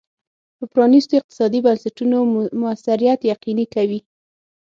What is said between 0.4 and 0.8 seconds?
د